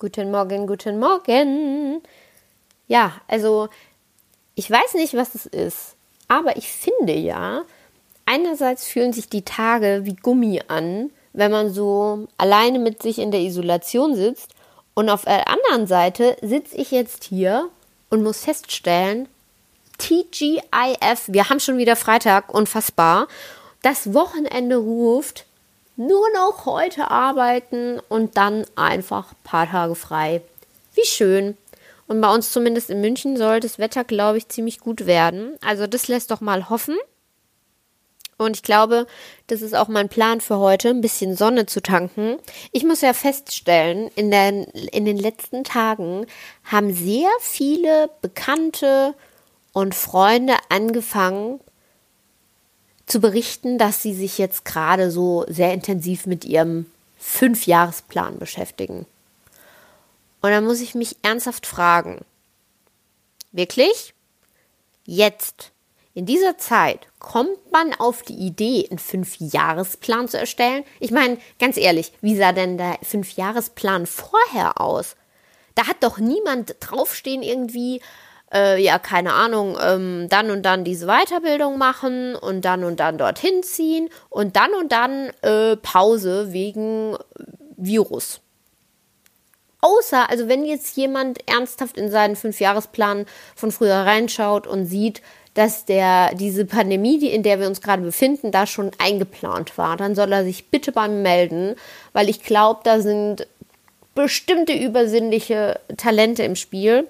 [0.00, 2.00] Guten Morgen, guten Morgen.
[2.88, 3.68] Ja, also
[4.54, 5.94] ich weiß nicht, was es ist,
[6.26, 7.64] aber ich finde ja,
[8.24, 13.30] einerseits fühlen sich die Tage wie Gummi an, wenn man so alleine mit sich in
[13.30, 14.54] der Isolation sitzt.
[14.94, 17.68] Und auf der anderen Seite sitze ich jetzt hier
[18.08, 19.28] und muss feststellen,
[19.98, 23.28] TGIF, wir haben schon wieder Freitag, unfassbar.
[23.82, 25.44] Das Wochenende ruft,
[26.00, 30.40] nur noch heute arbeiten und dann einfach ein paar Tage frei.
[30.94, 31.58] Wie schön.
[32.06, 35.56] Und bei uns zumindest in München soll das Wetter, glaube ich, ziemlich gut werden.
[35.64, 36.96] Also das lässt doch mal hoffen.
[38.38, 39.06] Und ich glaube,
[39.48, 42.38] das ist auch mein Plan für heute, ein bisschen Sonne zu tanken.
[42.72, 46.24] Ich muss ja feststellen, in den, in den letzten Tagen
[46.64, 49.14] haben sehr viele Bekannte
[49.74, 51.60] und Freunde angefangen,
[53.10, 56.86] zu berichten, dass sie sich jetzt gerade so sehr intensiv mit ihrem
[57.18, 59.06] Fünfjahresplan beschäftigen.
[60.40, 62.24] Und dann muss ich mich ernsthaft fragen,
[63.52, 64.14] wirklich?
[65.04, 65.72] Jetzt,
[66.14, 70.84] in dieser Zeit, kommt man auf die Idee, einen Fünfjahresplan zu erstellen?
[70.98, 75.16] Ich meine, ganz ehrlich, wie sah denn der Fünfjahresplan vorher aus?
[75.74, 78.00] Da hat doch niemand draufstehen irgendwie,
[78.52, 83.18] äh, ja, keine Ahnung, ähm, dann und dann diese Weiterbildung machen und dann und dann
[83.18, 87.16] dorthin ziehen und dann und dann äh, Pause wegen
[87.76, 88.40] Virus.
[89.82, 93.24] Außer, also wenn jetzt jemand ernsthaft in seinen Fünfjahresplan
[93.56, 95.22] von früher reinschaut und sieht,
[95.54, 99.96] dass der, diese Pandemie, die, in der wir uns gerade befinden, da schon eingeplant war,
[99.96, 101.76] dann soll er sich bitte bei mir melden,
[102.12, 103.46] weil ich glaube, da sind
[104.14, 107.08] bestimmte übersinnliche Talente im Spiel.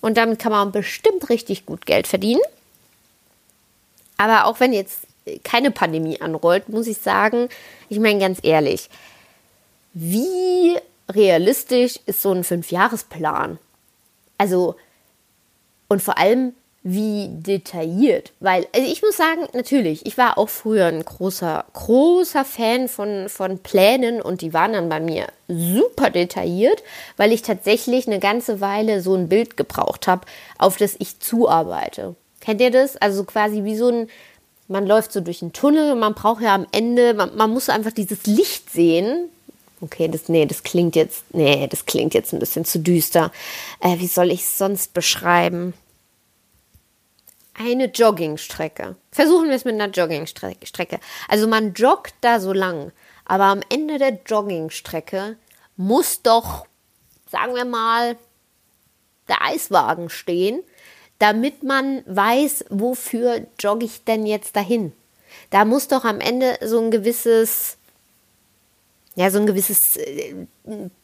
[0.00, 2.40] Und damit kann man bestimmt richtig gut Geld verdienen.
[4.16, 5.06] Aber auch wenn jetzt
[5.44, 7.48] keine Pandemie anrollt, muss ich sagen,
[7.88, 8.88] ich meine ganz ehrlich,
[9.92, 10.76] wie
[11.10, 13.58] realistisch ist so ein Fünfjahresplan?
[14.38, 14.76] Also,
[15.88, 18.32] und vor allem, wie detailliert.
[18.40, 23.28] Weil, also ich muss sagen, natürlich, ich war auch früher ein großer, großer Fan von,
[23.28, 26.82] von Plänen und die waren dann bei mir super detailliert,
[27.16, 30.26] weil ich tatsächlich eine ganze Weile so ein Bild gebraucht habe,
[30.58, 32.14] auf das ich zuarbeite.
[32.40, 32.96] Kennt ihr das?
[32.96, 34.08] Also quasi wie so ein,
[34.68, 37.92] man läuft so durch einen Tunnel man braucht ja am Ende, man, man muss einfach
[37.92, 39.28] dieses Licht sehen,
[39.82, 43.32] Okay, das, nee, das klingt jetzt, nee, das klingt jetzt ein bisschen zu düster.
[43.80, 45.72] Äh, wie soll ich es sonst beschreiben?
[47.60, 48.96] Eine Joggingstrecke.
[49.12, 51.00] Versuchen wir es mit einer Joggingstrecke.
[51.28, 52.92] Also man joggt da so lang,
[53.24, 55.36] aber am Ende der Joggingstrecke
[55.76, 56.66] muss doch,
[57.30, 58.16] sagen wir mal,
[59.28, 60.62] der Eiswagen stehen,
[61.18, 64.92] damit man weiß, wofür jogge ich denn jetzt dahin.
[65.50, 67.76] Da muss doch am Ende so ein gewisses,
[69.16, 70.46] ja, so ein gewisses, äh,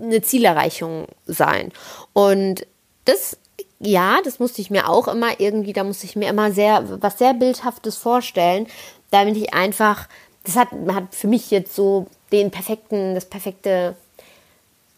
[0.00, 1.72] eine Zielerreichung sein.
[2.12, 2.66] Und
[3.04, 3.38] das
[3.80, 7.18] ja, das musste ich mir auch immer irgendwie, da musste ich mir immer sehr, was
[7.18, 8.66] sehr Bildhaftes vorstellen,
[9.10, 10.08] damit ich einfach,
[10.44, 13.96] das hat, hat für mich jetzt so den perfekten, das perfekte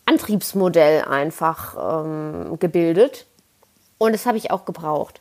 [0.05, 3.27] Antriebsmodell einfach ähm, gebildet.
[3.99, 5.21] Und das habe ich auch gebraucht.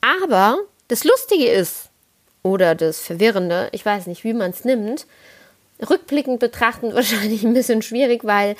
[0.00, 0.58] Aber
[0.88, 1.90] das Lustige ist,
[2.42, 5.06] oder das Verwirrende, ich weiß nicht, wie man es nimmt,
[5.88, 8.56] rückblickend betrachtend wahrscheinlich ein bisschen schwierig, weil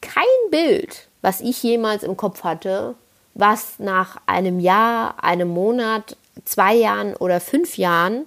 [0.00, 2.94] kein Bild, was ich jemals im Kopf hatte,
[3.38, 8.26] was nach einem Jahr, einem Monat, zwei Jahren oder fünf Jahren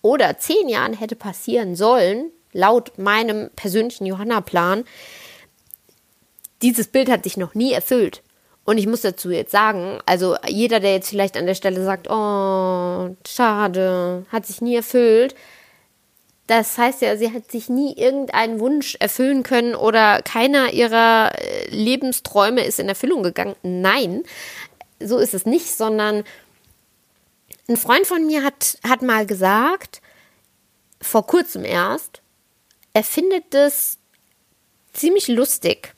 [0.00, 4.84] oder zehn Jahren hätte passieren sollen, laut meinem persönlichen Johanna-Plan,
[6.62, 8.22] dieses Bild hat sich noch nie erfüllt.
[8.64, 12.08] Und ich muss dazu jetzt sagen, also jeder, der jetzt vielleicht an der Stelle sagt,
[12.08, 15.34] oh, schade, hat sich nie erfüllt,
[16.46, 21.70] das heißt ja, sie hat sich nie irgendeinen Wunsch erfüllen können oder keiner ihrer äh,
[21.70, 23.56] Lebensträume ist in Erfüllung gegangen.
[23.62, 24.24] Nein,
[25.00, 26.24] so ist es nicht, sondern
[27.68, 30.02] ein Freund von mir hat, hat mal gesagt,
[31.00, 32.20] vor kurzem erst,
[32.92, 33.98] er findet es
[34.92, 35.94] ziemlich lustig,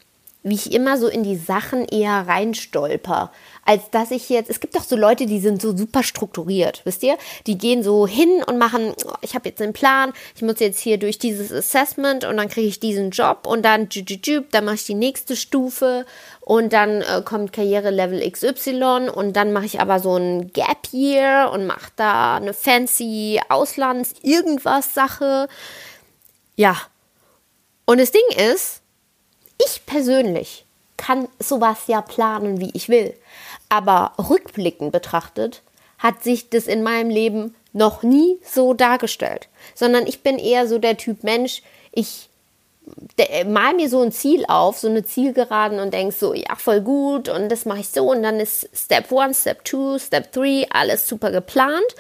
[0.46, 3.32] wie ich immer so in die Sachen eher reinstolper,
[3.64, 7.02] als dass ich jetzt, es gibt doch so Leute, die sind so super strukturiert, wisst
[7.02, 7.18] ihr?
[7.48, 10.78] Die gehen so hin und machen, oh, ich habe jetzt einen Plan, ich muss jetzt
[10.78, 13.88] hier durch dieses Assessment und dann kriege ich diesen Job und dann,
[14.52, 16.06] dann mache ich die nächste Stufe
[16.42, 21.50] und dann äh, kommt Karriere-Level XY und dann mache ich aber so ein Gap Year
[21.52, 25.48] und mache da eine fancy Auslands-Irgendwas-Sache.
[26.54, 26.76] Ja.
[27.84, 28.22] Und das Ding
[28.52, 28.82] ist,
[29.64, 30.64] ich persönlich
[30.96, 33.14] kann sowas ja planen, wie ich will.
[33.68, 35.62] Aber rückblickend betrachtet
[35.98, 40.78] hat sich das in meinem Leben noch nie so dargestellt, sondern ich bin eher so
[40.78, 41.62] der Typ Mensch,
[41.92, 42.28] ich
[43.46, 47.28] mal mir so ein Ziel auf, so eine Zielgeraden und denkst so, ja, voll gut
[47.28, 51.08] und das mache ich so und dann ist Step 1, Step 2, Step 3, alles
[51.08, 51.94] super geplant.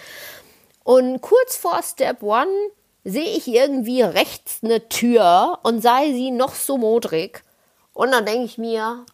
[0.84, 2.48] Und kurz vor Step 1
[3.06, 7.44] sehe ich irgendwie rechts eine Tür und sei sie noch so modrig.
[7.94, 9.06] Und dann denke ich mir,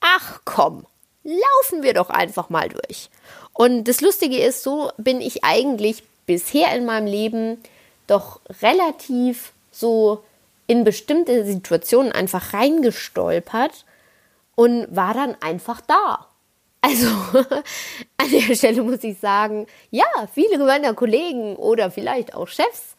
[0.00, 0.86] ach komm,
[1.24, 3.08] laufen wir doch einfach mal durch.
[3.54, 7.62] Und das Lustige ist, so bin ich eigentlich bisher in meinem Leben
[8.06, 10.22] doch relativ so
[10.66, 13.86] in bestimmte Situationen einfach reingestolpert
[14.56, 16.26] und war dann einfach da.
[16.82, 17.06] Also
[18.18, 22.94] an der Stelle muss ich sagen, ja, viele meiner Kollegen oder vielleicht auch Chefs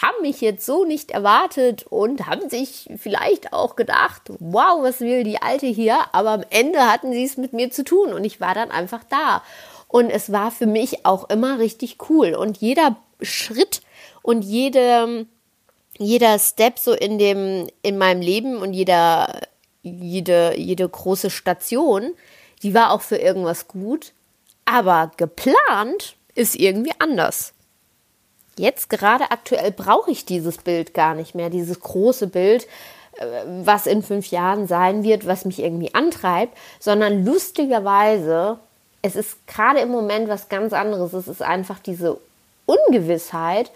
[0.00, 5.24] haben mich jetzt so nicht erwartet und haben sich vielleicht auch gedacht, wow, was will
[5.24, 5.98] die Alte hier?
[6.12, 9.02] Aber am Ende hatten sie es mit mir zu tun und ich war dann einfach
[9.10, 9.42] da.
[9.88, 12.34] Und es war für mich auch immer richtig cool.
[12.34, 13.82] Und jeder Schritt
[14.22, 15.26] und jede,
[15.98, 19.40] jeder Step so in dem, in meinem Leben und jeder,
[19.82, 22.14] jede, jede große Station,
[22.62, 24.12] die war auch für irgendwas gut.
[24.64, 27.52] Aber geplant ist irgendwie anders.
[28.58, 32.66] Jetzt gerade aktuell brauche ich dieses Bild gar nicht mehr, dieses große Bild,
[33.18, 33.24] äh,
[33.64, 38.58] was in fünf Jahren sein wird, was mich irgendwie antreibt, sondern lustigerweise,
[39.02, 41.12] es ist gerade im Moment was ganz anderes.
[41.12, 42.18] Es ist einfach diese
[42.66, 43.70] Ungewissheit,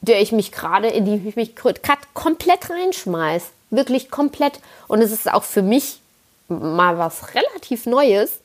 [0.00, 1.80] der ich mich gerade, in die ich mich gerade
[2.14, 3.44] komplett reinschmeiß.
[3.70, 4.60] Wirklich komplett.
[4.86, 6.00] Und es ist auch für mich
[6.48, 8.40] mal was relativ Neues.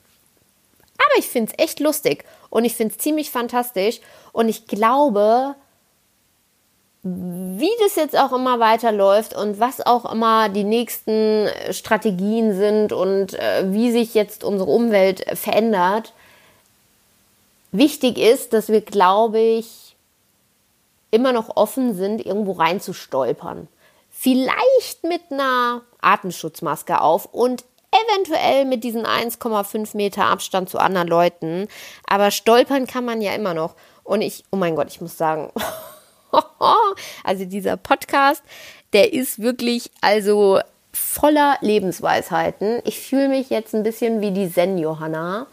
[0.98, 4.00] Aber ich finde es echt lustig und ich finde es ziemlich fantastisch.
[4.31, 5.55] Und ich glaube,
[7.01, 13.33] wie das jetzt auch immer weiterläuft und was auch immer die nächsten Strategien sind und
[13.33, 16.13] äh, wie sich jetzt unsere Umwelt verändert,
[17.71, 19.95] wichtig ist, dass wir, glaube ich,
[21.09, 23.67] immer noch offen sind, irgendwo reinzustolpern.
[24.11, 27.63] Vielleicht mit einer Atemschutzmaske auf und
[27.94, 31.68] eventuell mit diesen 1,5 Meter Abstand zu anderen Leuten.
[32.07, 33.75] Aber stolpern kann man ja immer noch.
[34.04, 35.51] Und ich, oh mein Gott, ich muss sagen,
[37.24, 38.44] also dieser Podcast,
[38.94, 40.60] der ist wirklich also
[40.92, 42.81] voller Lebensweisheiten.
[42.86, 45.48] Ich fühle mich jetzt ein bisschen wie die Zen-Johanna.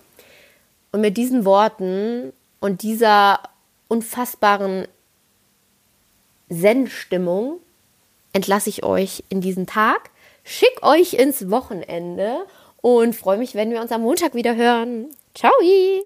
[0.93, 3.41] Und mit diesen Worten und dieser
[3.89, 4.89] unfassbaren
[6.51, 7.61] Zen-Stimmung
[8.33, 10.11] entlasse ich euch in diesen Tag
[10.45, 12.47] schick euch ins Wochenende
[12.81, 15.11] und freue mich, wenn wir uns am Montag wieder hören.
[15.35, 15.53] Ciao!